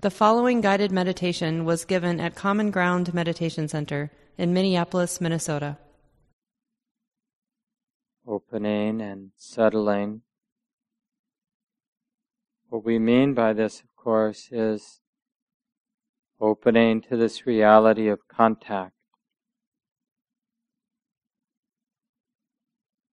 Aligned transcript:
The 0.00 0.10
following 0.10 0.60
guided 0.60 0.92
meditation 0.92 1.64
was 1.64 1.84
given 1.84 2.20
at 2.20 2.36
Common 2.36 2.70
Ground 2.70 3.12
Meditation 3.12 3.66
Center 3.66 4.12
in 4.36 4.54
Minneapolis, 4.54 5.20
Minnesota. 5.20 5.76
Opening 8.24 9.00
and 9.00 9.32
settling. 9.36 10.22
What 12.68 12.84
we 12.84 13.00
mean 13.00 13.34
by 13.34 13.52
this, 13.52 13.80
of 13.80 13.96
course, 13.96 14.50
is 14.52 15.00
opening 16.40 17.00
to 17.00 17.16
this 17.16 17.44
reality 17.44 18.06
of 18.06 18.20
contact. 18.28 18.94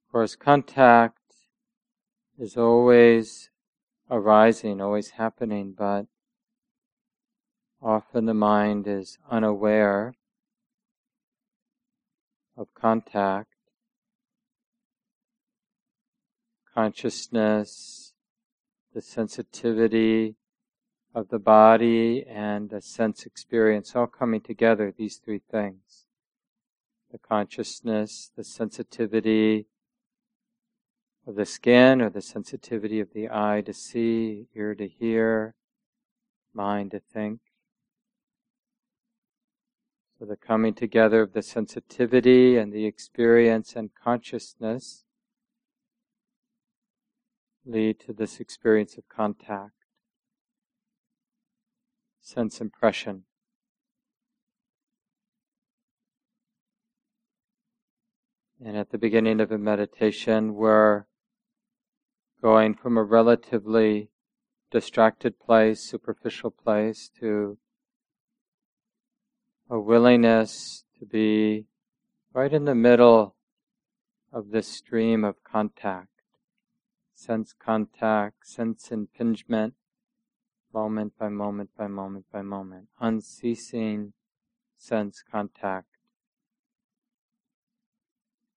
Of 0.06 0.12
course, 0.12 0.36
contact 0.36 1.18
is 2.38 2.56
always 2.56 3.50
arising, 4.12 4.82
always 4.82 5.10
happening, 5.10 5.74
but 5.76 6.06
often 7.86 8.26
the 8.26 8.34
mind 8.34 8.88
is 8.88 9.20
unaware 9.30 10.16
of 12.58 12.68
contact. 12.74 13.52
Consciousness, 16.74 18.14
the 18.94 19.02
sensitivity 19.02 20.36
of 21.14 21.30
the 21.30 21.40
body 21.40 22.26
and 22.28 22.72
the 22.72 22.82
sense 22.82 23.26
experience 23.26 23.96
all 23.96 24.08
coming 24.08 24.42
together, 24.42 24.92
these 24.92 25.18
three 25.18 25.42
things. 25.52 26.06
The 27.12 27.20
consciousness, 27.20 28.32
the 28.36 28.44
sensitivity, 28.44 29.68
of 31.28 31.36
the 31.36 31.46
skin 31.46 32.02
or 32.02 32.10
the 32.10 32.22
sensitivity 32.22 33.00
of 33.00 33.14
the 33.14 33.30
eye 33.30 33.64
to 33.66 33.74
see, 33.74 34.48
ear 34.56 34.76
to 34.76 34.88
hear, 34.88 35.56
mind 36.54 36.92
to 36.92 37.00
think. 37.00 37.40
So 40.18 40.26
the 40.26 40.38
coming 40.38 40.74
together 40.74 41.22
of 41.22 41.34
the 41.34 41.42
sensitivity 41.42 42.56
and 42.58 42.72
the 42.72 42.86
experience 42.86 43.76
and 43.76 43.90
consciousness 43.94 45.04
lead 47.66 48.00
to 48.02 48.14
this 48.14 48.40
experience 48.40 48.98
of 48.98 49.10
contact, 49.10 49.74
sense 52.22 52.62
impression. 52.62 53.24
And 58.64 58.78
at 58.78 58.92
the 58.92 58.98
beginning 58.98 59.42
of 59.42 59.52
a 59.52 59.58
meditation, 59.58 60.56
we're 60.56 61.08
going 62.42 62.74
from 62.76 62.98
a 62.98 63.04
relatively 63.04 64.12
distracted 64.72 65.40
place, 65.40 65.82
superficial 65.82 66.52
place, 66.52 67.10
to 67.20 67.58
a 69.70 69.80
willingness 69.80 70.84
to 71.00 71.06
be 71.06 71.66
right 72.34 72.54
in 72.54 72.66
the 72.66 72.76
middle 72.76 73.36
of 74.32 74.50
this 74.50 74.68
stream 74.68 75.24
of 75.24 75.44
contact, 75.44 76.10
sense 77.14 77.54
contact, 77.54 78.48
sense 78.48 78.92
impingement, 78.92 79.74
moment 80.74 81.14
by 81.18 81.30
moment 81.30 81.70
by 81.78 81.88
moment 81.88 82.26
by 82.32 82.42
moment, 82.42 82.88
unceasing 83.00 84.14
sense 84.78 85.24
contact. 85.32 85.88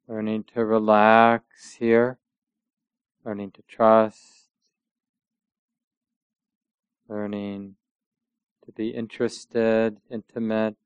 Learning 0.06 0.42
to 0.54 0.64
relax 0.64 1.74
here 1.78 2.18
learning 3.28 3.50
to 3.50 3.62
trust, 3.68 4.48
learning 7.08 7.74
to 8.64 8.72
be 8.72 8.88
interested, 8.88 9.98
intimate. 10.10 10.76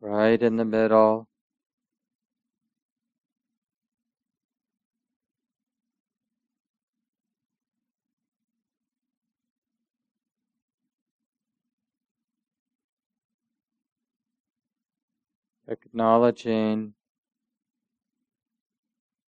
Right 0.00 0.42
in 0.42 0.56
the 0.56 0.64
middle. 0.64 1.28
acknowledging. 15.70 16.94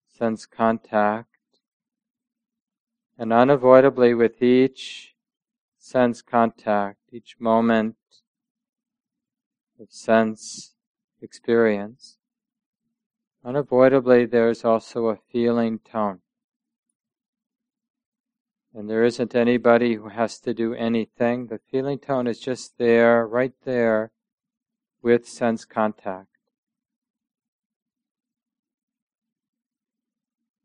Sense 0.09 0.45
contact, 0.45 1.29
and 3.19 3.33
unavoidably 3.33 4.15
with 4.15 4.43
each 4.43 5.15
sense 5.79 6.21
contact, 6.23 6.99
each 7.11 7.37
moment 7.41 7.97
of 9.83 9.89
sense 9.91 10.75
experience, 11.21 12.17
unavoidably 13.45 14.25
there's 14.25 14.65
also 14.65 15.09
a 15.09 15.19
feeling 15.31 15.79
tone. 15.81 16.21
And 18.75 18.89
there 18.89 19.05
isn't 19.05 19.35
anybody 19.35 19.95
who 19.95 20.09
has 20.09 20.39
to 20.41 20.55
do 20.55 20.73
anything. 20.73 21.49
The 21.49 21.61
feeling 21.71 21.99
tone 21.99 22.27
is 22.27 22.39
just 22.39 22.79
there, 22.79 23.27
right 23.27 23.53
there, 23.65 24.13
with 25.03 25.29
sense 25.29 25.67
contact. 25.67 26.33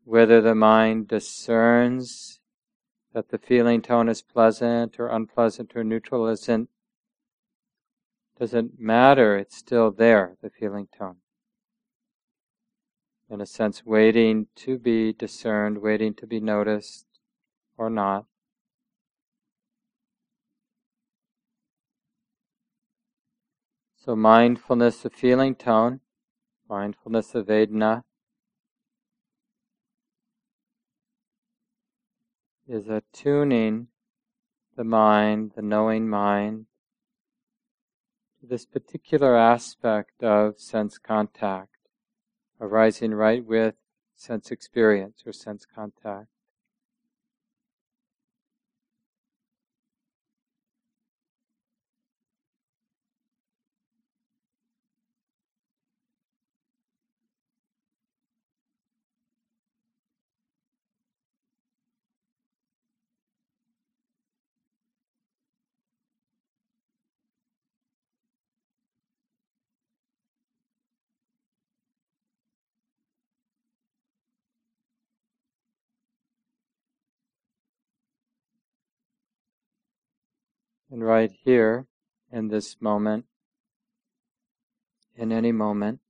whether 0.08 0.40
the 0.40 0.54
mind 0.54 1.06
discerns 1.06 2.40
that 3.12 3.28
the 3.28 3.36
feeling 3.36 3.82
tone 3.82 4.08
is 4.08 4.22
pleasant 4.22 4.98
or 4.98 5.08
unpleasant 5.08 5.76
or 5.76 5.84
neutral 5.84 6.26
isn't 6.26 6.70
doesn't 8.38 8.78
matter 8.78 9.36
it's 9.36 9.56
still 9.56 9.90
there 9.90 10.36
the 10.42 10.50
feeling 10.50 10.88
tone. 10.96 11.16
In 13.30 13.40
a 13.40 13.46
sense 13.46 13.84
waiting 13.84 14.46
to 14.56 14.78
be 14.78 15.12
discerned 15.12 15.78
waiting 15.78 16.14
to 16.14 16.26
be 16.26 16.40
noticed 16.40 17.06
or 17.76 17.90
not. 17.90 18.26
So 23.96 24.16
mindfulness 24.16 25.04
of 25.04 25.12
feeling 25.12 25.54
tone 25.54 26.00
mindfulness 26.68 27.34
of 27.34 27.46
vedana 27.46 28.02
is 32.66 32.88
attuning 32.88 33.88
the 34.76 34.84
mind, 34.84 35.52
the 35.56 35.62
knowing 35.62 36.08
mind, 36.08 36.66
this 38.48 38.64
particular 38.64 39.36
aspect 39.36 40.22
of 40.22 40.58
sense 40.58 40.98
contact, 40.98 41.76
arising 42.60 43.12
right 43.12 43.44
with 43.44 43.74
sense 44.16 44.50
experience 44.50 45.22
or 45.26 45.32
sense 45.32 45.66
contact. 45.66 46.28
And 80.90 81.04
right 81.04 81.30
here, 81.44 81.86
in 82.32 82.48
this 82.48 82.76
moment, 82.80 83.26
in 85.14 85.32
any 85.32 85.52
moment, 85.52 86.00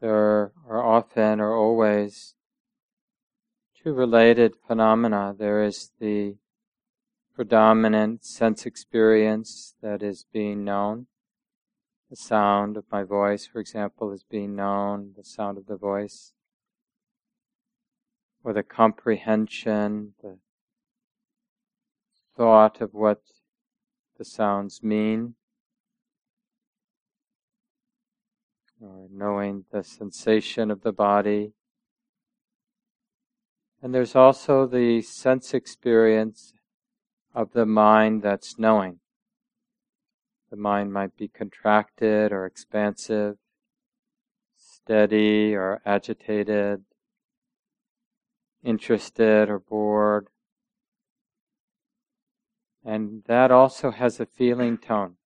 there 0.00 0.52
are 0.68 0.84
often 0.84 1.40
or 1.40 1.54
always 1.54 2.34
two 3.82 3.94
related 3.94 4.54
phenomena. 4.66 5.34
There 5.38 5.62
is 5.62 5.90
the 5.98 6.36
predominant 7.34 8.24
sense 8.24 8.66
experience 8.66 9.74
that 9.80 10.02
is 10.02 10.26
being 10.30 10.62
known. 10.62 11.06
The 12.10 12.16
sound 12.16 12.76
of 12.76 12.84
my 12.92 13.02
voice, 13.02 13.46
for 13.46 13.60
example, 13.60 14.12
is 14.12 14.24
being 14.24 14.54
known, 14.54 15.14
the 15.16 15.24
sound 15.24 15.56
of 15.56 15.64
the 15.66 15.76
voice 15.76 16.32
or 18.44 18.52
the 18.52 18.62
comprehension, 18.62 20.14
the 20.22 20.38
thought 22.36 22.80
of 22.80 22.92
what 22.92 23.20
the 24.18 24.24
sounds 24.24 24.82
mean, 24.82 25.34
or 28.80 29.06
knowing 29.10 29.64
the 29.72 29.84
sensation 29.84 30.70
of 30.70 30.82
the 30.82 30.92
body. 30.92 31.52
And 33.80 33.94
there's 33.94 34.14
also 34.14 34.66
the 34.66 35.02
sense 35.02 35.54
experience 35.54 36.52
of 37.34 37.52
the 37.52 37.66
mind 37.66 38.22
that's 38.22 38.58
knowing. 38.58 39.00
The 40.50 40.56
mind 40.56 40.92
might 40.92 41.16
be 41.16 41.28
contracted 41.28 42.30
or 42.32 42.44
expansive, 42.44 43.36
steady 44.56 45.54
or 45.54 45.80
agitated, 45.86 46.84
interested 48.64 49.48
or 49.48 49.58
bored. 49.58 50.28
And 52.84 53.22
that 53.26 53.50
also 53.50 53.90
has 53.90 54.18
a 54.18 54.26
feeling 54.26 54.78
tone. 54.78 55.16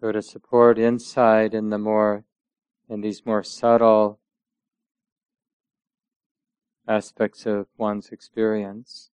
So 0.00 0.12
to 0.12 0.22
support 0.22 0.78
insight 0.78 1.54
in 1.54 1.70
the 1.70 1.78
more, 1.78 2.24
in 2.88 3.00
these 3.00 3.24
more 3.24 3.42
subtle 3.42 4.18
aspects 6.86 7.46
of 7.46 7.68
one's 7.78 8.10
experience, 8.10 9.10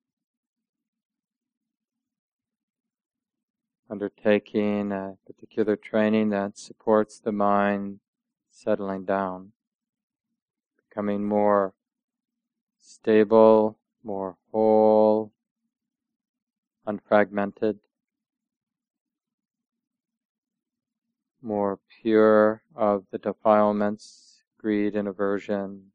undertaking 3.89 4.91
a 4.91 5.17
particular 5.25 5.75
training 5.75 6.29
that 6.29 6.57
supports 6.57 7.19
the 7.19 7.31
mind 7.31 7.99
settling 8.49 9.05
down, 9.05 9.51
becoming 10.89 11.23
more 11.23 11.73
stable, 12.79 13.77
more 14.03 14.35
whole, 14.51 15.31
unfragmented. 16.87 17.77
More 21.41 21.79
pure 22.01 22.61
of 22.75 23.05
the 23.11 23.17
defilements, 23.17 24.43
greed 24.57 24.95
and 24.95 25.07
aversion, 25.07 25.91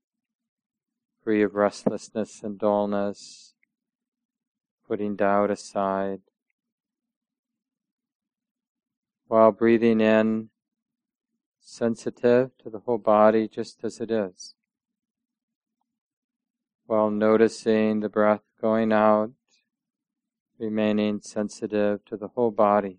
free 1.23 1.43
of 1.43 1.55
restlessness 1.55 2.43
and 2.43 2.59
dullness, 2.59 3.55
putting 4.87 5.17
doubt 5.17 5.51
aside, 5.51 6.21
while 9.29 9.53
breathing 9.53 10.01
in 10.01 10.49
sensitive 11.61 12.51
to 12.59 12.71
the 12.71 12.81
whole 12.81 12.99
body 12.99 13.49
just 13.49 13.83
as 13.85 14.01
it 14.01 14.11
is, 14.11 14.55
while 16.87 17.11
noticing 17.11 18.01
the 18.01 18.09
breath 18.09 18.43
going 18.61 18.93
out, 18.93 19.31
remaining 20.59 21.21
sensitive 21.21 22.05
to 22.05 22.17
the 22.17 22.29
whole 22.29 22.51
body 22.51 22.99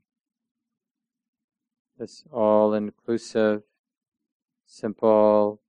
this 1.98 2.24
all 2.32 2.74
inclusive, 2.74 3.64
simple 4.66 5.60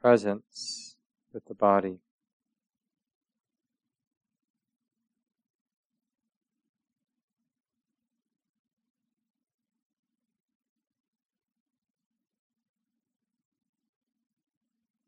presence 0.00 0.96
with 1.32 1.44
the 1.46 1.54
body. 1.54 1.98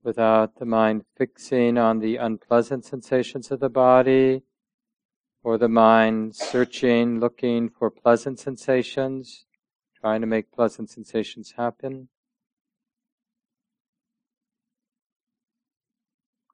Without 0.03 0.59
the 0.59 0.67
mind 0.67 1.05
fixing 1.17 1.79
on 1.79 1.99
the 1.99 2.17
unpleasant 2.17 2.85
sensations 2.85 3.51
of 3.51 3.61
the 3.61 3.71
body, 3.71 4.43
or 5.43 5.59
the 5.59 5.69
mind 5.69 6.35
searching, 6.35 7.21
looking 7.21 7.69
for 7.69 7.91
pleasant 7.91 8.39
sensations, 8.39 9.45
trying 10.05 10.21
to 10.21 10.27
make 10.27 10.53
pleasant 10.53 10.91
sensations 10.91 11.55
happen. 11.57 12.09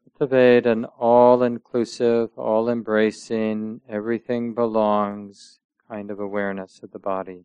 Cultivate 0.04 0.66
an 0.66 0.84
all 0.84 1.42
inclusive, 1.42 2.30
all 2.36 2.68
embracing, 2.68 3.80
everything 3.88 4.54
belongs 4.54 5.58
kind 5.88 6.12
of 6.12 6.20
awareness 6.20 6.78
of 6.84 6.92
the 6.92 7.00
body. 7.00 7.44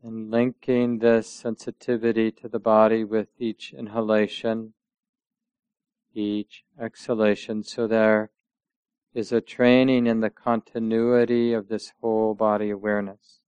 And 0.00 0.30
linking 0.30 1.00
this 1.00 1.28
sensitivity 1.28 2.30
to 2.30 2.48
the 2.48 2.60
body 2.60 3.02
with 3.02 3.30
each 3.36 3.74
inhalation, 3.76 4.74
each 6.14 6.62
exhalation, 6.80 7.64
so 7.64 7.88
there 7.88 8.30
is 9.14 9.30
a 9.30 9.40
training 9.40 10.08
in 10.08 10.20
the 10.20 10.30
continuity 10.30 11.52
of 11.52 11.68
this 11.68 11.92
whole 12.00 12.34
body 12.34 12.70
awareness 12.70 13.40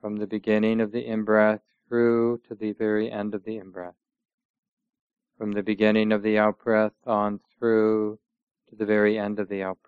from 0.00 0.16
the 0.16 0.26
beginning 0.26 0.80
of 0.80 0.92
the 0.92 1.06
in 1.06 1.24
breath 1.24 1.62
through 1.88 2.38
to 2.46 2.54
the 2.54 2.72
very 2.72 3.10
end 3.10 3.34
of 3.34 3.44
the 3.44 3.56
in 3.56 3.70
breath. 3.70 3.94
From 5.38 5.52
the 5.52 5.62
beginning 5.62 6.12
of 6.12 6.22
the 6.22 6.38
out 6.38 6.58
breath 6.58 6.92
on 7.06 7.40
through 7.58 8.18
to 8.68 8.76
the 8.76 8.84
very 8.84 9.18
end 9.18 9.38
of 9.38 9.48
the 9.48 9.62
out 9.62 9.78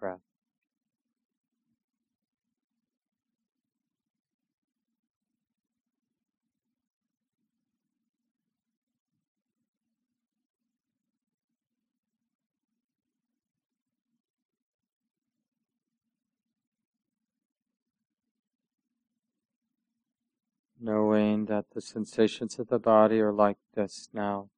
knowing 20.84 21.46
that 21.46 21.64
the 21.74 21.80
sensations 21.80 22.58
of 22.58 22.68
the 22.68 22.78
body 22.78 23.18
are 23.20 23.32
like 23.32 23.56
this 23.74 24.08
now. 24.12 24.50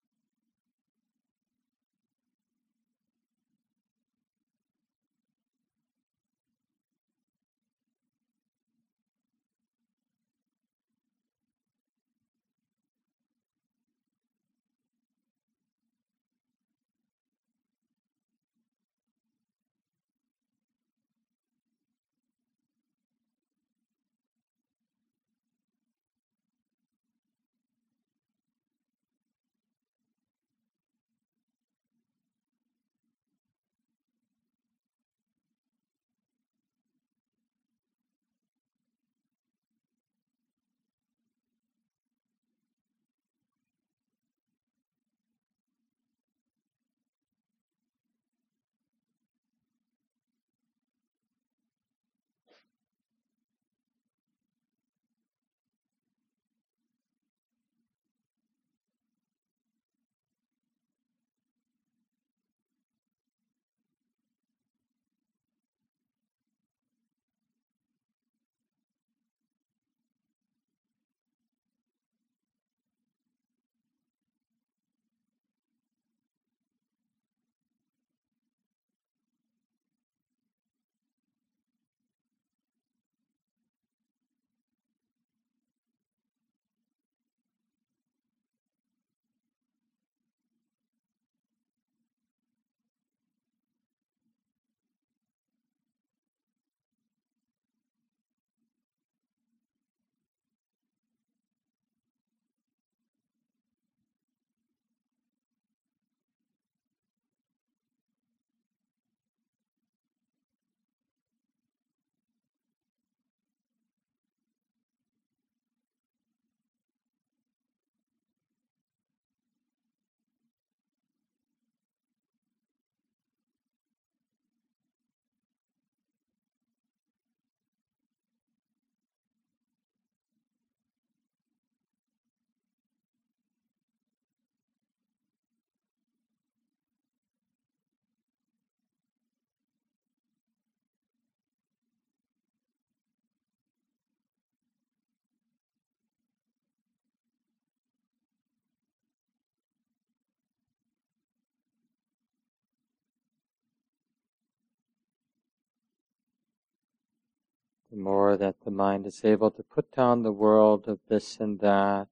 The 157.96 158.02
more 158.02 158.36
that 158.36 158.56
the 158.62 158.70
mind 158.70 159.06
is 159.06 159.24
able 159.24 159.50
to 159.50 159.62
put 159.62 159.90
down 159.90 160.22
the 160.22 160.30
world 160.30 160.86
of 160.86 160.98
this 161.08 161.38
and 161.40 161.60
that, 161.60 162.06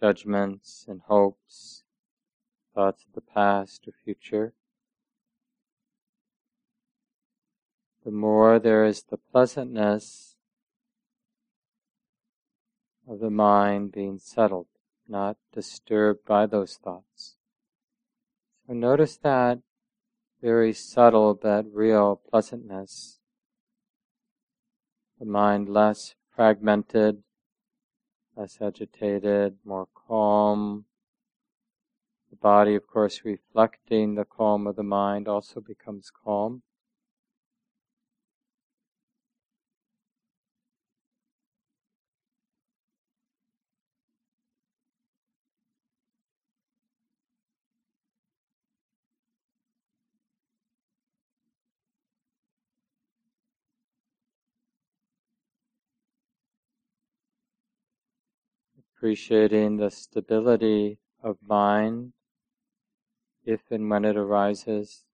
judgments 0.00 0.84
and 0.88 1.00
hopes, 1.08 1.82
thoughts 2.76 3.04
of 3.04 3.12
the 3.12 3.20
past 3.20 3.88
or 3.88 3.92
future, 4.04 4.52
the 8.04 8.12
more 8.12 8.60
there 8.60 8.84
is 8.84 9.02
the 9.02 9.16
pleasantness 9.16 10.36
of 13.08 13.18
the 13.18 13.30
mind 13.30 13.90
being 13.90 14.18
settled, 14.18 14.68
not 15.08 15.36
disturbed 15.52 16.24
by 16.24 16.46
those 16.46 16.76
thoughts. 16.76 17.34
So 18.64 18.74
notice 18.74 19.16
that 19.16 19.58
very 20.40 20.72
subtle 20.72 21.34
but 21.34 21.66
real 21.72 22.20
pleasantness. 22.30 23.18
The 25.18 25.26
mind 25.26 25.68
less 25.68 26.14
fragmented, 26.34 27.22
less 28.36 28.58
agitated, 28.60 29.58
more 29.64 29.86
calm. 29.94 30.86
The 32.30 32.36
body, 32.36 32.74
of 32.74 32.86
course, 32.86 33.24
reflecting 33.24 34.16
the 34.16 34.24
calm 34.24 34.66
of 34.66 34.76
the 34.76 34.82
mind 34.82 35.28
also 35.28 35.60
becomes 35.60 36.10
calm. 36.10 36.62
Appreciating 59.04 59.76
the 59.76 59.90
stability 59.90 60.98
of 61.22 61.36
mind 61.46 62.10
if 63.44 63.60
and 63.70 63.90
when 63.90 64.02
it 64.02 64.16
arises. 64.16 65.04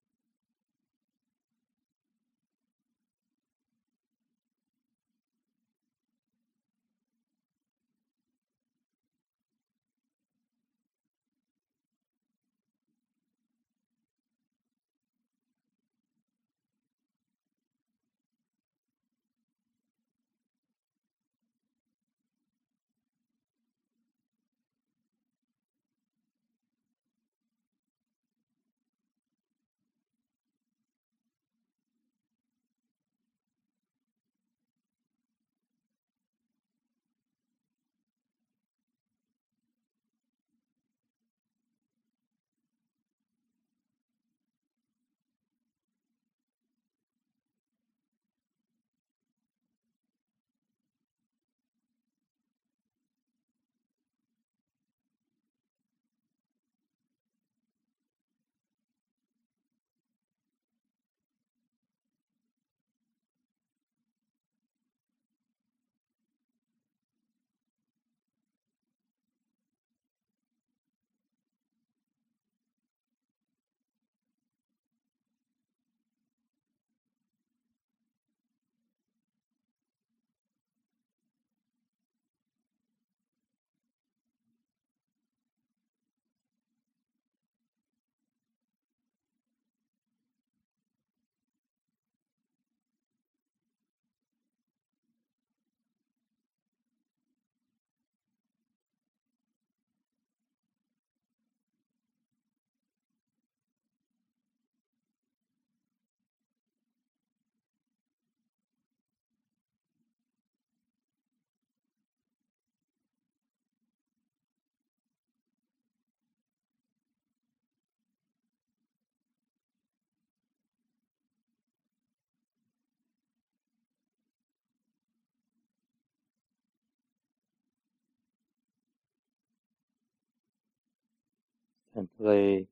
Simply 131.94 132.68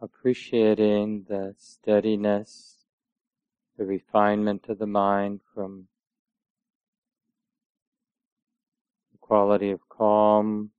appreciating 0.00 1.24
the 1.28 1.54
steadiness, 1.58 2.76
the 3.76 3.84
refinement 3.84 4.66
of 4.68 4.78
the 4.78 4.86
mind 4.86 5.40
from 5.52 5.88
the 9.10 9.18
quality 9.18 9.70
of 9.70 9.88
calm, 9.88 10.70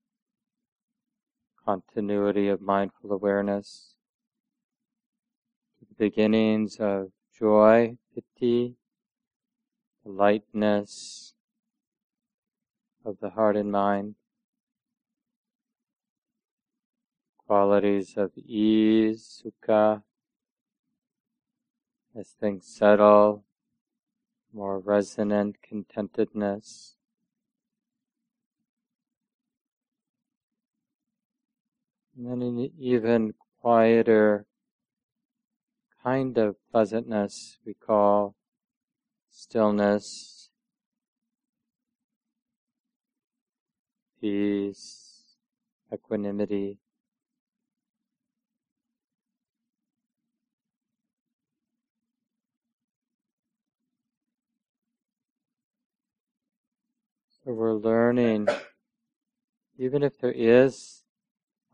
continuity 1.66 2.48
of 2.48 2.62
mindful 2.62 3.12
awareness, 3.12 3.96
to 5.80 5.86
the 5.90 5.96
beginnings 5.96 6.78
of 6.80 7.12
joy, 7.38 7.98
piti, 8.14 8.76
the 10.06 10.12
lightness 10.12 11.34
of 13.04 13.18
the 13.20 13.32
heart 13.32 13.58
and 13.58 13.72
mind. 13.72 14.16
Qualities 17.48 18.14
of 18.18 18.32
ease, 18.38 19.44
sukha, 19.44 20.02
as 22.18 22.30
things 22.40 22.66
settle, 22.66 23.44
more 24.54 24.80
resonant 24.80 25.58
contentedness. 25.62 26.96
And 32.18 32.26
then 32.28 32.42
an 32.42 32.72
even 32.80 33.34
quieter 33.62 34.46
kind 36.02 36.38
of 36.38 36.56
pleasantness 36.72 37.58
we 37.66 37.74
call 37.74 38.36
stillness, 39.30 40.50
peace, 44.22 45.36
equanimity. 45.92 46.80
We're 57.54 57.74
learning, 57.74 58.48
even 59.78 60.02
if 60.02 60.18
there 60.18 60.32
is 60.32 61.04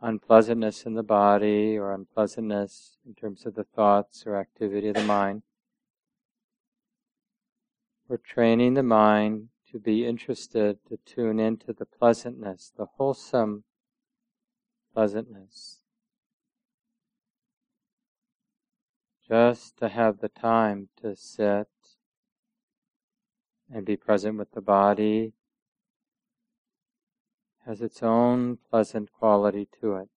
unpleasantness 0.01 0.85
in 0.85 0.95
the 0.95 1.03
body 1.03 1.77
or 1.77 1.93
unpleasantness 1.93 2.97
in 3.05 3.13
terms 3.15 3.45
of 3.45 3.55
the 3.55 3.63
thoughts 3.63 4.23
or 4.25 4.35
activity 4.35 4.89
of 4.89 4.95
the 4.95 5.03
mind, 5.03 5.43
we're 8.07 8.17
training 8.17 8.73
the 8.73 8.83
mind 8.83 9.47
to 9.71 9.79
be 9.79 10.05
interested, 10.05 10.77
to 10.89 10.97
tune 11.05 11.39
into 11.39 11.71
the 11.71 11.85
pleasantness, 11.85 12.73
the 12.75 12.87
wholesome 12.97 13.63
pleasantness. 14.93 15.79
Just 19.25 19.77
to 19.77 19.87
have 19.87 20.19
the 20.19 20.27
time 20.27 20.89
to 21.01 21.15
sit 21.15 21.69
and 23.73 23.85
be 23.85 23.95
present 23.95 24.37
with 24.37 24.51
the 24.51 24.59
body 24.59 25.31
has 27.65 27.81
its 27.81 28.01
own 28.01 28.57
pleasant 28.69 29.11
quality 29.11 29.67
to 29.79 29.95
it. 29.95 30.09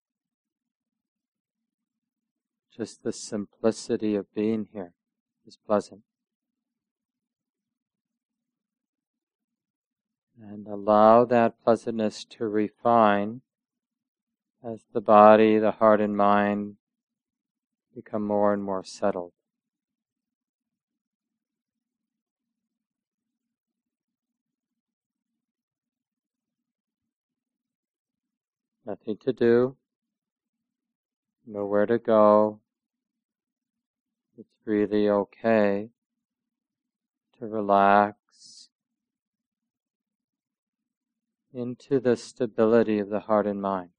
Just 2.76 3.02
the 3.02 3.12
simplicity 3.12 4.16
of 4.16 4.32
being 4.34 4.68
here 4.72 4.92
is 5.46 5.58
pleasant. 5.66 6.02
And 10.40 10.66
allow 10.66 11.24
that 11.26 11.62
pleasantness 11.62 12.24
to 12.30 12.48
refine 12.48 13.42
as 14.64 14.84
the 14.92 15.00
body, 15.00 15.58
the 15.58 15.72
heart, 15.72 16.00
and 16.00 16.16
mind 16.16 16.76
become 17.94 18.26
more 18.26 18.52
and 18.52 18.64
more 18.64 18.82
settled. 18.82 19.32
Nothing 28.86 29.16
to 29.24 29.32
do, 29.32 29.76
nowhere 31.46 31.86
to 31.86 31.98
go. 31.98 32.60
It's 34.36 34.60
really 34.66 35.08
okay 35.08 35.88
to 37.38 37.46
relax 37.46 38.68
into 41.54 41.98
the 41.98 42.16
stability 42.16 42.98
of 42.98 43.08
the 43.08 43.20
heart 43.20 43.46
and 43.46 43.62
mind. 43.62 43.93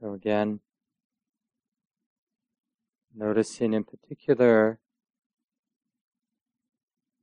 So 0.00 0.14
again, 0.14 0.60
noticing 3.14 3.74
in 3.74 3.84
particular 3.84 4.78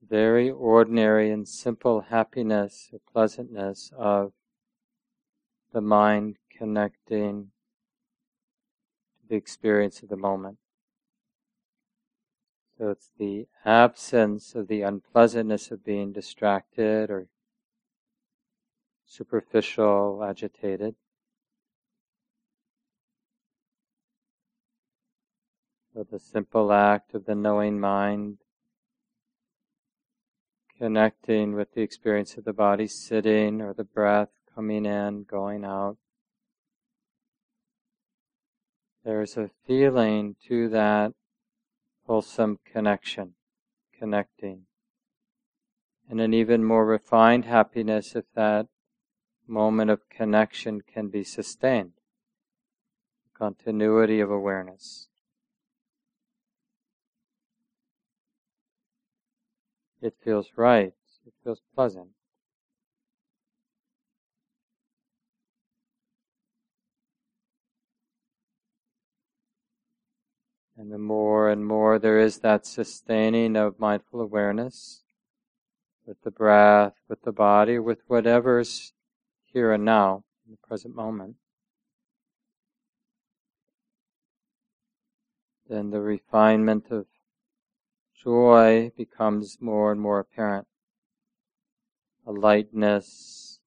very 0.08 0.50
ordinary 0.50 1.32
and 1.32 1.48
simple 1.48 2.02
happiness 2.02 2.90
or 2.94 3.00
pleasantness 3.12 3.92
of 3.98 4.34
the 5.72 5.82
mind 5.82 6.38
connecting 6.56 7.52
to 9.22 9.28
the 9.30 9.36
experience 9.36 10.02
of 10.02 10.10
the 10.10 10.18
moment. 10.18 10.58
So 12.78 12.90
it's 12.90 13.12
the 13.18 13.48
absence 13.66 14.56
of 14.56 14.68
the 14.68 14.84
unpleasantness 14.84 15.70
of 15.70 15.84
being 15.84 16.14
distracted 16.14 17.10
or 17.10 17.28
superficial, 19.06 20.24
agitated. 20.24 20.96
So 26.00 26.08
the 26.10 26.18
simple 26.18 26.72
act 26.72 27.14
of 27.14 27.26
the 27.26 27.36
knowing 27.36 27.78
mind 27.78 28.38
connecting 30.78 31.56
with 31.56 31.74
the 31.74 31.82
experience 31.82 32.38
of 32.38 32.46
the 32.46 32.54
body 32.54 32.88
sitting 32.88 33.60
or 33.60 33.74
the 33.74 33.84
breath 33.84 34.30
coming 34.56 34.86
in, 34.86 35.26
going 35.30 35.66
out. 35.66 35.98
There's 39.04 39.36
a 39.36 39.50
feeling 39.68 40.38
to 40.48 40.70
that 40.70 41.12
wholesome 42.08 42.60
connection, 42.64 43.34
connecting. 43.94 44.68
And 46.10 46.22
an 46.22 46.34
even 46.34 46.64
more 46.64 46.86
refined 46.86 47.44
happiness 47.44 48.16
if 48.16 48.24
that 48.36 48.68
moment 49.46 49.92
of 49.92 50.08
connection 50.08 50.80
can 50.80 51.10
be 51.10 51.26
sustained. 51.26 51.92
Continuity 53.38 54.22
of 54.22 54.32
awareness. 54.32 55.09
It 60.02 60.16
feels 60.24 60.52
right. 60.56 60.94
It 61.26 61.34
feels 61.44 61.62
pleasant. 61.76 62.10
And 70.78 70.94
the 70.94 70.98
more 70.98 71.50
and 71.50 71.66
more 71.66 72.00
there 72.00 72.20
is 72.20 72.40
that 72.40 72.66
sustaining 72.66 73.58
of 73.58 73.80
mindful 73.82 74.22
awareness 74.22 75.02
with 76.06 76.22
the 76.24 76.32
breath, 76.32 76.94
with 77.10 77.22
the 77.24 77.34
body, 77.34 77.78
with 77.78 78.00
whatever's 78.08 78.94
here 79.44 79.74
and 79.74 79.84
now, 79.84 80.24
in 80.46 80.54
the 80.54 80.68
present 80.68 80.96
moment, 80.96 81.36
then 85.68 85.90
the 85.90 86.00
refinement 86.00 86.86
of 86.90 87.06
joy 88.24 88.92
becomes 88.98 89.58
more 89.62 89.92
and 89.92 90.02
more 90.02 90.20
apparent. 90.20 90.68
A 92.26 92.32
lightness, 92.32 93.60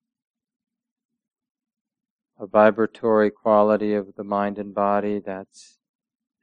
a 2.39 2.47
vibratory 2.47 3.31
quality 3.31 3.95
of 3.95 4.15
the 4.17 4.25
mind 4.25 4.59
and 4.59 4.75
body 4.75 5.19
that 5.21 5.49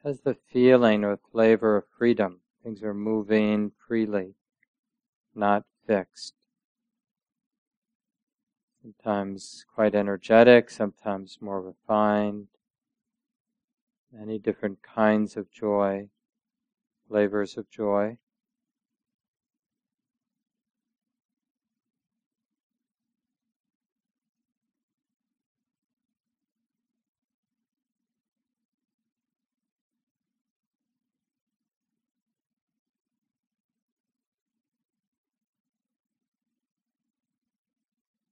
has 0.04 0.22
the 0.22 0.34
feeling 0.34 1.04
or 1.04 1.20
flavor 1.32 1.78
of 1.78 1.84
freedom. 1.98 2.40
Things 2.64 2.84
are 2.84 2.94
moving 2.94 3.72
freely, 3.88 4.36
not 5.36 5.64
fixed. 5.86 6.34
Sometimes 8.82 9.66
quite 9.74 9.94
energetic, 9.94 10.70
sometimes 10.70 11.38
more 11.42 11.62
refined. 11.62 12.48
Many 14.12 14.40
different 14.40 14.82
kinds 14.82 15.38
of 15.38 15.52
joy, 15.52 16.10
flavors 17.10 17.58
of 17.58 17.70
joy. 17.72 18.18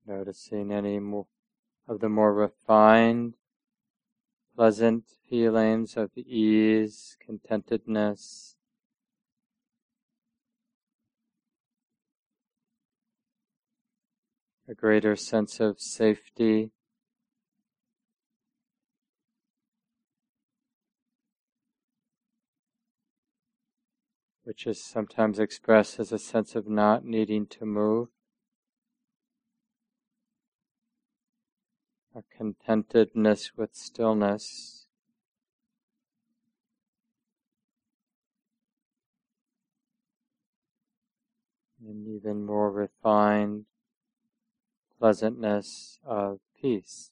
Noticing 0.05 0.71
any 0.71 0.99
more 0.99 1.25
of 1.87 1.99
the 1.99 2.09
more 2.09 2.33
refined, 2.33 3.33
pleasant 4.55 5.05
feelings 5.29 5.97
of 5.97 6.11
ease, 6.17 7.17
contentedness. 7.25 8.56
A 14.69 14.73
greater 14.73 15.15
sense 15.15 15.60
of 15.60 15.80
safety. 15.80 16.71
which 24.43 24.65
is 24.65 24.82
sometimes 24.82 25.39
expressed 25.39 25.99
as 25.99 26.13
a 26.13 26.17
sense 26.17 26.56
of 26.56 26.69
not 26.69 27.03
needing 27.03 27.45
to 27.45 27.65
move. 27.65 28.08
a 32.17 32.23
contentedness 32.36 33.51
with 33.56 33.75
stillness. 33.75 34.88
And 41.86 42.08
even 42.08 42.43
more 42.43 42.71
refined 42.71 43.65
pleasantness 44.99 45.99
of 46.05 46.39
peace. 46.62 47.12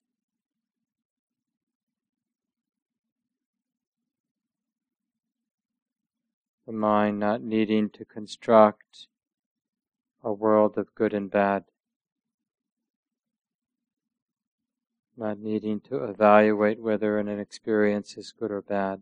The 6.65 6.73
mind 6.73 7.19
not 7.19 7.41
needing 7.41 7.89
to 7.91 8.05
construct 8.05 9.07
a 10.23 10.33
world 10.33 10.77
of 10.77 10.95
good 10.95 11.13
and 11.13 11.29
bad. 11.29 11.65
not 15.17 15.39
needing 15.39 15.79
to 15.79 16.03
evaluate 16.03 16.79
whether 16.79 17.17
an 17.17 17.39
experience 17.39 18.17
is 18.17 18.33
good 18.37 18.51
or 18.51 18.61
bad. 18.61 19.01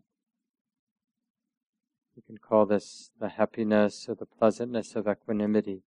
We 2.16 2.22
can 2.22 2.38
call 2.38 2.66
this 2.66 3.10
the 3.18 3.30
happiness 3.30 4.06
or 4.08 4.14
the 4.14 4.26
pleasantness 4.26 4.94
of 4.94 5.08
equanimity. 5.08 5.82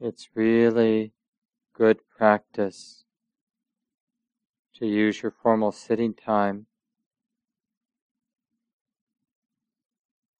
It's 0.00 0.28
really 0.36 1.12
good 1.74 1.98
practice 2.16 3.04
to 4.76 4.86
use 4.86 5.22
your 5.22 5.32
formal 5.32 5.72
sitting 5.72 6.14
time 6.14 6.66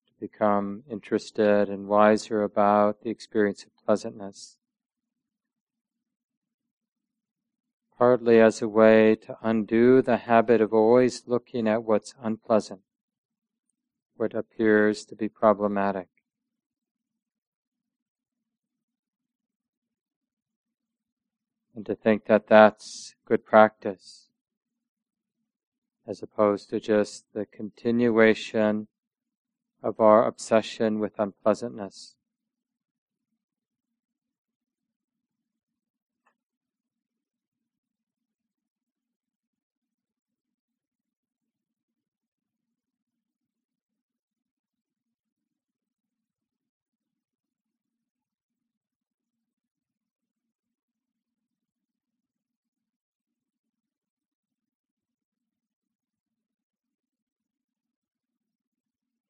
to 0.07 0.13
become 0.21 0.85
interested 0.89 1.69
and 1.69 1.89
wiser 1.89 2.45
about 2.45 3.03
the 3.03 3.11
experience 3.11 3.65
of 3.65 3.71
pleasantness. 3.85 4.59
Partly 7.97 8.39
as 8.39 8.63
a 8.63 8.69
way 8.69 9.17
to 9.17 9.37
undo 9.43 10.03
the 10.03 10.19
habit 10.19 10.61
of 10.61 10.73
always 10.73 11.25
looking 11.27 11.67
at 11.67 11.83
what's 11.83 12.15
unpleasant, 12.23 12.83
what 14.17 14.35
appears 14.35 15.05
to 15.07 15.17
be 15.17 15.29
problematic. 15.29 16.09
And 21.79 21.87
to 21.87 21.95
think 21.95 22.25
that 22.25 22.49
that's 22.49 23.15
good 23.25 23.47
practice 23.47 24.27
as 26.09 26.21
opposed 26.25 26.69
to 26.69 26.81
just 26.81 27.25
the 27.35 27.47
continuation 27.47 28.89
of 29.81 30.01
our 30.01 30.27
obsession 30.27 30.99
with 30.99 31.21
unpleasantness. 31.21 32.17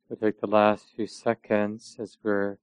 We'll 0.09 0.17
take 0.17 0.41
the 0.41 0.47
last 0.47 0.87
few 0.97 1.07
seconds 1.07 1.97
as 1.99 2.17
we're 2.23 2.57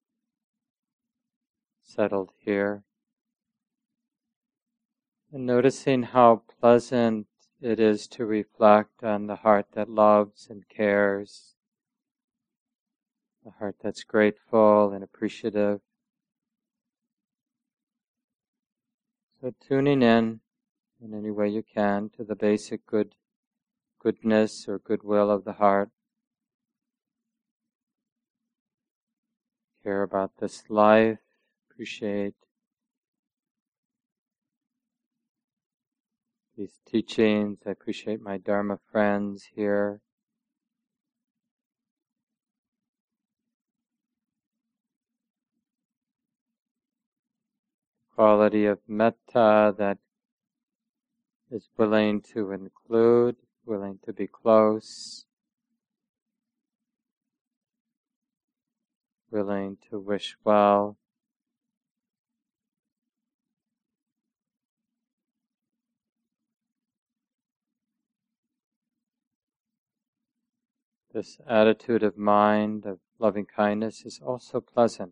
settled 1.84 2.31
here. 2.39 2.84
And 5.31 5.45
noticing 5.45 6.03
how 6.03 6.41
pleasant 6.60 7.27
it 7.62 7.79
is 7.79 8.08
to 8.08 8.25
reflect 8.25 9.03
on 9.03 9.27
the 9.27 9.36
heart 9.36 9.67
that 9.73 9.89
loves 9.89 10.47
and 10.49 10.67
cares, 10.67 11.53
the 13.43 13.51
heart 13.51 13.75
that's 13.79 14.03
grateful 14.03 14.91
and 14.91 15.03
appreciative. 15.03 15.81
So 19.39 19.53
tuning 19.60 20.01
in 20.01 20.39
in 20.99 21.13
any 21.13 21.29
way 21.29 21.49
you 21.49 21.62
can 21.62 22.10
to 22.17 22.23
the 22.23 22.36
basic 22.36 22.88
good 22.88 23.13
goodness 23.99 24.67
or 24.67 24.79
goodwill 24.79 25.29
of 25.29 25.45
the 25.45 25.53
heart. 25.53 25.91
Care 29.85 30.01
about 30.01 30.31
this 30.39 30.63
life, 30.67 31.19
appreciate 31.69 32.33
these 36.57 36.79
teachings. 36.89 37.59
I 37.67 37.69
appreciate 37.69 38.19
my 38.19 38.37
Dharma 38.37 38.79
friends 38.91 39.49
here. 39.55 40.01
Quality 48.15 48.65
of 48.65 48.79
metta 48.87 49.75
that 49.77 49.99
is 51.51 51.69
willing 51.77 52.21
to 52.33 52.51
include, 52.51 53.35
willing 53.67 53.99
to 54.05 54.13
be 54.13 54.25
close. 54.25 55.24
Willing 59.35 59.77
to 59.89 59.99
wish 59.99 60.37
well. 60.45 60.95
This 71.13 71.37
attitude 71.45 72.01
of 72.01 72.17
mind 72.17 72.85
of 72.85 72.99
loving 73.19 73.45
kindness 73.45 74.05
is 74.05 74.21
also 74.25 74.61
pleasant. 74.61 75.11